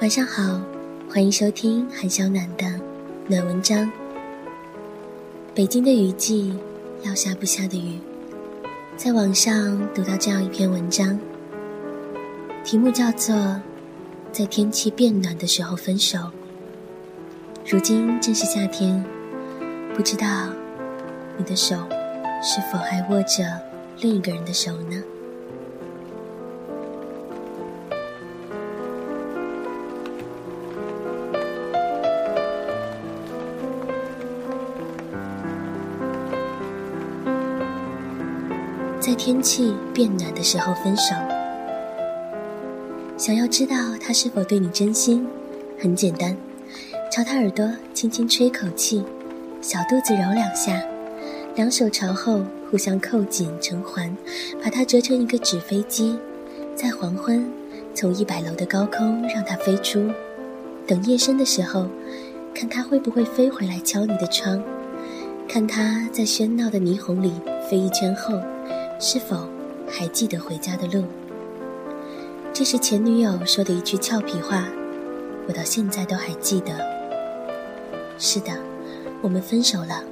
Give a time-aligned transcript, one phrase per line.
[0.00, 0.58] 晚上好，
[1.10, 2.64] 欢迎收听韩小暖的
[3.28, 3.92] 暖文章。
[5.54, 6.58] 北京的雨季，
[7.02, 7.98] 要下不下的雨，
[8.96, 11.20] 在网上读到这样一篇文章，
[12.64, 13.36] 题目叫做
[14.32, 16.18] 《在天气变暖的时候分手》。
[17.66, 19.04] 如今正是夏天，
[19.94, 20.48] 不知道
[21.36, 21.76] 你的手
[22.42, 23.44] 是否还握着
[24.00, 24.96] 另一个人的手呢？
[39.10, 41.16] 在天气变暖的时候分手，
[43.18, 45.26] 想要知道他是否对你真心，
[45.80, 46.36] 很简单，
[47.10, 49.04] 朝他耳朵轻轻吹口气，
[49.60, 50.80] 小肚子揉两下，
[51.56, 54.16] 两手朝后互相扣紧成环，
[54.62, 56.16] 把它折成一个纸飞机，
[56.76, 57.44] 在黄昏
[57.92, 60.08] 从一百楼的高空让它飞出，
[60.86, 61.88] 等夜深的时候，
[62.54, 64.62] 看它会不会飞回来敲你的窗，
[65.48, 67.32] 看它在喧闹的霓虹里
[67.68, 68.40] 飞一圈后。
[69.02, 69.48] 是否
[69.88, 71.04] 还记得回家的路？
[72.52, 74.68] 这是前女友说的一句俏皮话，
[75.48, 76.78] 我到现在都还记得。
[78.18, 78.52] 是的，
[79.22, 80.04] 我们分手了，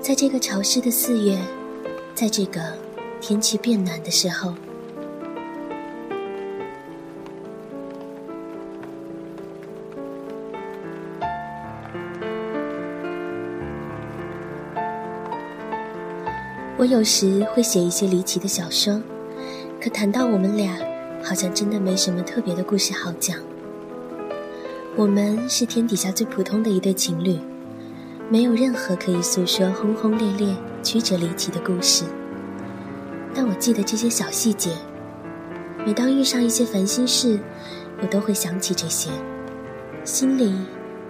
[0.00, 1.38] 在这个潮湿的四月，
[2.14, 2.62] 在这个
[3.20, 4.54] 天气变暖的时候。
[16.84, 19.00] 我有时会写一些离奇的小说，
[19.80, 20.76] 可谈到我们俩，
[21.22, 23.38] 好像真的没什么特别的故事好讲。
[24.94, 27.38] 我们是天底下最普通的一对情侣，
[28.28, 32.04] 没有任何可以诉说轰轰烈烈、曲折离奇的故事。
[33.34, 34.68] 但我记得这些小细节，
[35.86, 37.40] 每当遇上一些烦心事，
[38.02, 39.08] 我都会想起这些，
[40.04, 40.52] 心里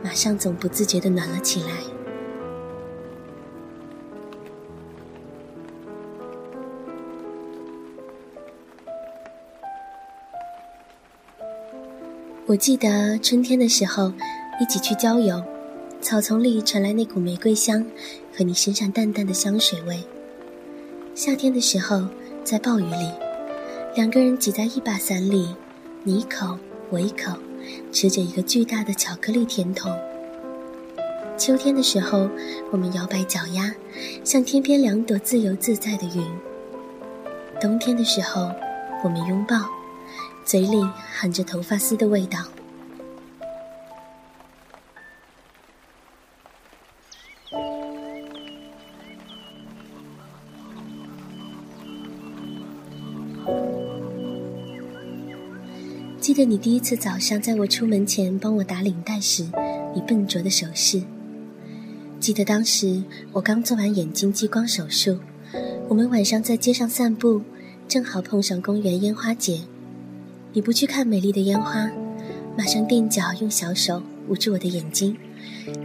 [0.04, 1.93] 马上总不自觉地暖了起来。
[12.46, 14.12] 我记得春天的时候，
[14.60, 15.42] 一起去郊游，
[16.02, 17.82] 草丛里传来那股玫瑰香，
[18.36, 20.04] 和你身上淡淡的香水味。
[21.14, 22.06] 夏天的时候，
[22.44, 23.10] 在暴雨里，
[23.96, 25.54] 两个人挤在一把伞里，
[26.02, 26.58] 你一口
[26.90, 27.32] 我一口，
[27.90, 29.90] 吃着一个巨大的巧克力甜筒。
[31.38, 32.28] 秋天的时候，
[32.70, 33.74] 我们摇摆脚丫，
[34.22, 36.22] 像天边两朵自由自在的云。
[37.58, 38.52] 冬天的时候，
[39.02, 39.56] 我们拥抱。
[40.44, 42.40] 嘴里含着头发丝的味道。
[56.20, 59.44] 记得你第一次早上在我出门前帮我打领带时，
[59.94, 61.00] 你笨拙的手势。
[62.18, 65.18] 记得当时我刚做完眼睛激光手术，
[65.88, 67.42] 我们晚上在街上散步，
[67.86, 69.60] 正好碰上公园烟花节。
[70.56, 71.90] 你不去看美丽的烟花，
[72.56, 75.16] 马上垫脚用小手捂住我的眼睛，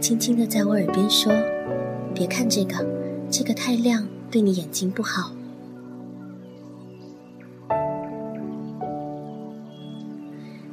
[0.00, 1.32] 轻轻地在我耳边说
[2.14, 2.86] ：“别看这个，
[3.28, 5.32] 这个太亮，对你眼睛不好。”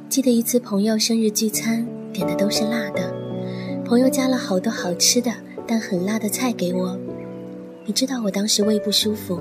[0.08, 3.12] 记得一次朋友生日聚餐，点的都是辣的，
[3.84, 5.32] 朋友加了好多好吃的
[5.66, 6.96] 但很辣的菜给我。
[7.84, 9.40] 你知道我当时胃不舒服，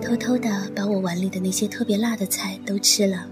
[0.00, 3.26] 偷偷的把我碗里的那些特别辣的菜都吃了。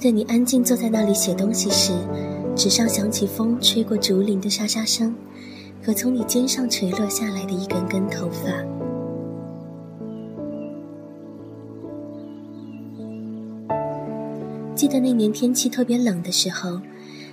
[0.00, 1.92] 记得你安静坐在那里写东西时，
[2.56, 5.14] 纸上响起风吹过竹林的沙沙声，
[5.84, 8.48] 和从你肩上垂落下来的一根根头发。
[14.74, 16.80] 记得那年天气特别冷的时候，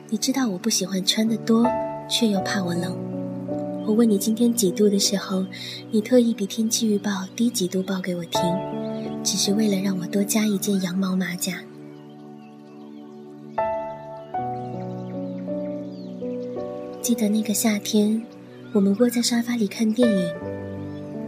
[0.10, 1.66] 你知道我不喜欢穿的多，
[2.10, 2.94] 却又怕我冷。
[3.86, 5.46] 我问你今天几度的时候，
[5.90, 8.42] 你特意比天气预报低几度报给我听，
[9.24, 11.54] 只是为了让我多加一件羊毛马甲。
[17.08, 18.22] 记得那个夏天，
[18.74, 20.30] 我们窝在沙发里看电影。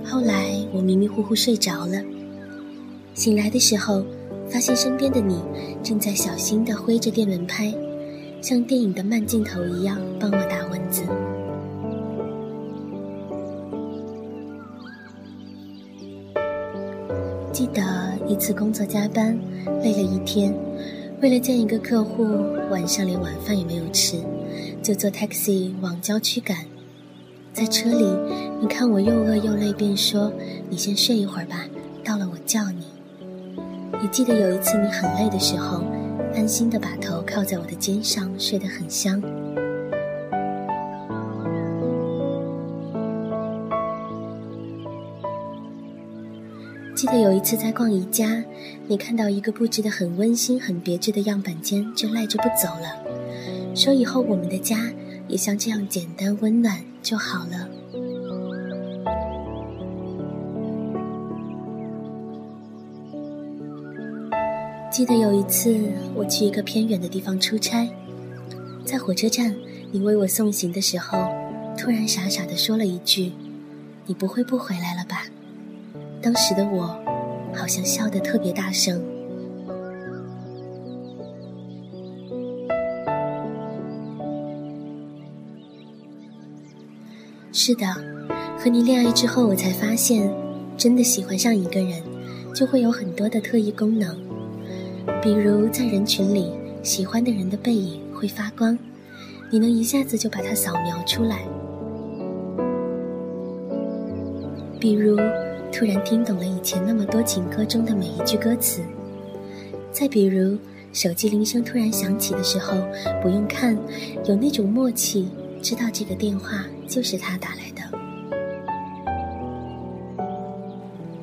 [0.04, 2.04] 后来我迷迷糊糊睡着了，
[3.14, 4.04] 醒来的时候，
[4.50, 5.42] 发现身边的你
[5.81, 7.74] 正在小心地挥着电蚊拍，
[8.42, 11.04] 像电影的慢镜头一样帮我打蚊子。
[17.54, 17.81] 记得
[18.28, 19.40] 一次工作加班，
[19.81, 20.54] 累了一天，
[21.22, 22.26] 为了见一个客户，
[22.70, 24.18] 晚上连晚饭也没有吃。
[24.81, 26.58] 就坐 taxi 往郊区赶，
[27.54, 28.06] 在车里，
[28.62, 30.31] 你看我又饿又累，便说
[30.70, 31.66] ：“你先睡一会儿吧，
[32.04, 32.86] 到了我叫你。”
[34.02, 35.84] 也记得有一次你很累的时候，
[36.34, 39.22] 安心的把头靠在我的肩上，睡得很香。
[46.96, 48.44] 记得有一次在逛宜家，
[48.88, 53.08] 你看到一个布置的很温馨、很别致的样板间，就赖着不走了，
[53.80, 54.92] 说以后我们的家
[55.30, 57.70] 也像这样简单温暖就好了。
[64.92, 65.74] 记得有一次
[66.14, 67.88] 我去一个偏远的地方出差，
[68.84, 69.56] 在火车站，
[69.94, 71.18] 你为我送行的时候，
[71.78, 73.31] 突然傻傻的说了一句
[74.06, 75.24] ：“你不会不回来了吧？”
[76.22, 77.00] 当时的我，
[77.56, 79.02] 好像笑得特别大声。
[87.51, 87.86] 是的，
[88.57, 90.31] 和你恋爱之后，我才发现，
[90.78, 92.01] 真的喜欢上一个人，
[92.54, 94.16] 就会有很多的特异功能。
[95.22, 96.51] 比如在人群里，
[96.84, 98.78] 喜欢的人的背影会发光，
[99.51, 101.40] 你能一下子就把它扫描出来。
[104.80, 105.18] 比如。
[105.72, 108.81] 突然听懂了以前那么多情歌中的每一句歌词。
[109.92, 110.57] 再比如，
[110.92, 112.74] 手机铃声突然响起的时候，
[113.22, 113.78] 不用看，
[114.25, 115.30] 有那种默契，
[115.61, 117.81] 知道这个电话就是他打来的。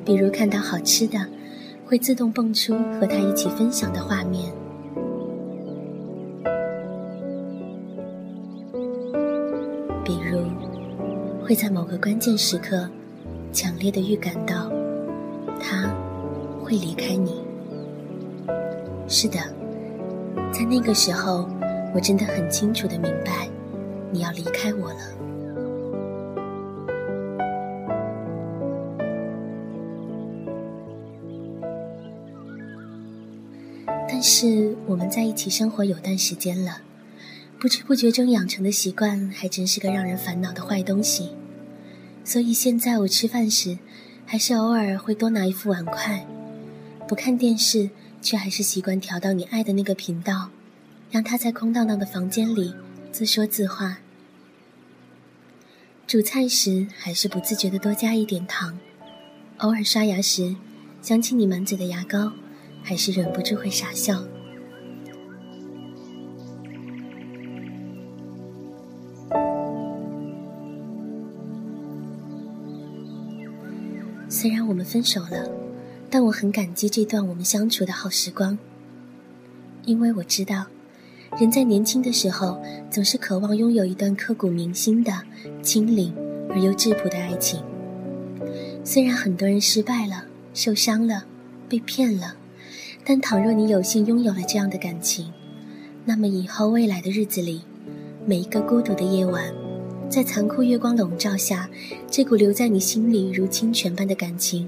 [0.05, 1.19] 比如看到好吃的，
[1.85, 4.51] 会自动蹦出和他一起分享的画面。
[10.05, 10.39] 比如，
[11.45, 12.89] 会在某个关键时刻。
[13.53, 14.69] 强烈的预感到，
[15.59, 15.89] 他
[16.61, 17.41] 会离开你。
[19.07, 19.39] 是的，
[20.51, 21.49] 在那个时候，
[21.95, 23.49] 我真的很清楚的明白，
[24.11, 24.99] 你要离开我了。
[34.09, 36.81] 但是我们在一起生活有段时间了，
[37.59, 41.29] 不知不觉中养成的习惯，还真是个让人烦恼的坏东西。
[42.23, 43.77] 所以现在我吃饭时，
[44.25, 46.25] 还是偶尔会多拿一副碗筷，
[47.07, 47.89] 不看电视，
[48.21, 50.49] 却还是习惯调到你爱的那个频道，
[51.11, 52.73] 让它在空荡荡的房间里
[53.11, 53.97] 自说自话。
[56.05, 58.77] 煮菜时还是不自觉的多加一点糖，
[59.57, 60.55] 偶尔刷牙时，
[61.01, 62.31] 想起你满嘴的牙膏，
[62.83, 64.23] 还是忍不住会傻笑。
[74.29, 75.49] 虽然我们分手了，
[76.09, 78.57] 但我很感激这段我们相处的好时光。
[79.83, 80.67] 因为我知道，
[81.39, 82.59] 人在年轻的时候
[82.89, 85.11] 总是渴望拥有一段刻骨铭心的、
[85.61, 86.13] 清灵
[86.49, 87.61] 而又质朴的爱情。
[88.83, 91.25] 虽然很多人失败了、受伤了、
[91.67, 92.35] 被骗了，
[93.03, 95.31] 但倘若你有幸拥有了这样的感情，
[96.05, 97.61] 那么以后未来的日子里，
[98.25, 99.53] 每一个孤独的夜晚。
[100.09, 101.69] 在残酷月光笼罩下，
[102.09, 104.67] 这股留在你心里如清泉般的感情，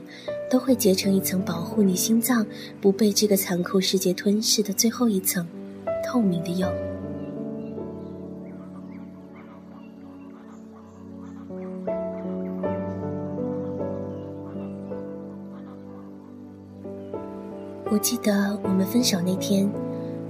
[0.51, 2.45] 都会结成一层保护你心脏
[2.81, 5.47] 不被这个残酷世界吞噬的最后一层
[6.11, 6.67] 透明的釉。
[17.91, 19.69] 我记得我们分手那天，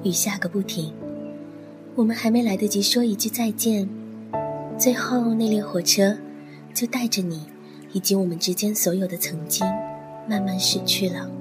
[0.04, 0.94] 雨下个不停，
[1.96, 3.88] 我们还没来得及说一句再见。
[4.78, 6.14] 最后，那列火车
[6.74, 7.48] 就带着你，
[7.94, 9.66] 以及我们之间所有的曾经，
[10.28, 11.39] 慢慢驶去了。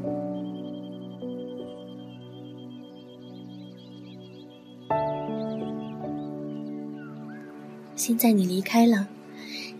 [7.98, 9.08] 现在你离开了，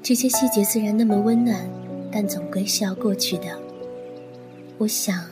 [0.03, 1.57] 这些细节虽然那么温暖，
[2.11, 3.45] 但总归是要过去的。
[4.77, 5.25] 我想，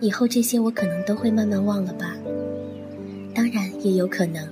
[0.00, 2.16] 以后这些我可能都会慢慢忘了吧。
[3.32, 4.44] 当然，也有可能，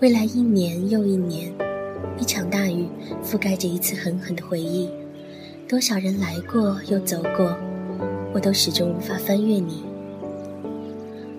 [0.00, 1.54] 未来一年又一年。
[2.18, 2.88] 一场大雨
[3.22, 4.90] 覆盖着一次狠狠的回忆，
[5.68, 7.56] 多少人来过又走过，
[8.34, 9.84] 我都始终无法翻越你。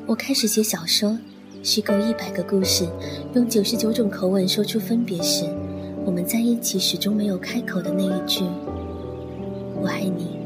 [0.05, 1.19] 我开始写小说，
[1.67, 2.87] 虚构一百个故事，
[3.33, 5.43] 用九十九种口吻说出分别时，
[6.05, 8.45] 我们在一起始终没有开口的那一句
[9.75, 10.36] “我爱你”。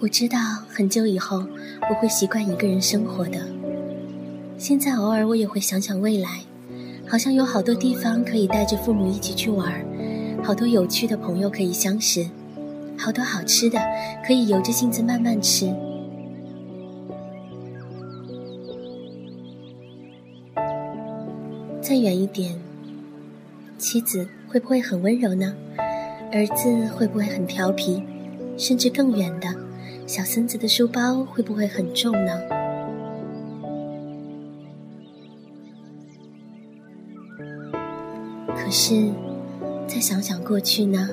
[0.00, 0.38] 我知道
[0.68, 1.44] 很久以后
[1.90, 3.40] 我会习惯一个人生活的。
[4.56, 6.40] 现在偶尔我也会想想未来，
[7.08, 9.84] 好像有好多地方可以带着父母一起去玩，
[10.40, 12.24] 好多有趣的朋友可以相识，
[12.96, 13.80] 好多好吃的
[14.24, 15.66] 可以由着性子慢慢吃。
[21.82, 22.54] 再远一点，
[23.78, 25.52] 妻子会不会很温柔呢？
[26.32, 28.00] 儿子会不会很调皮？
[28.56, 29.48] 甚至更远的，
[30.08, 32.32] 小孙子的书包会不会很重呢？
[38.56, 39.10] 可是，
[39.86, 41.10] 再想想过去呢，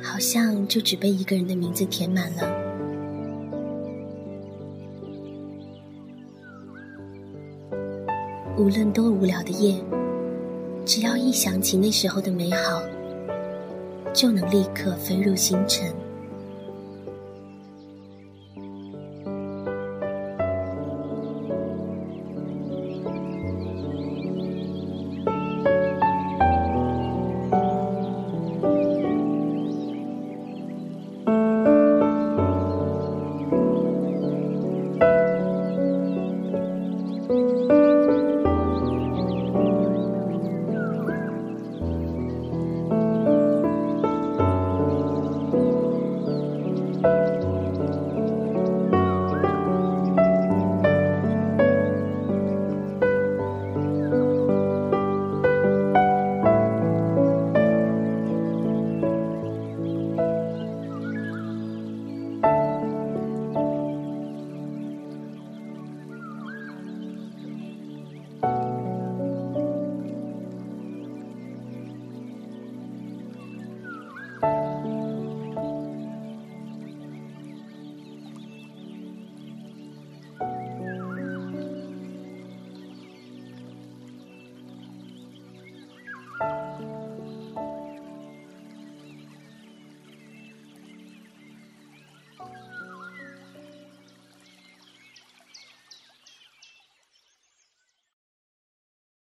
[0.00, 2.48] 好像就只被一个人的名字填满了。
[8.56, 9.74] 无论多无聊的夜，
[10.84, 12.80] 只要一想起那时候的美好，
[14.14, 15.92] 就能立刻飞入星辰。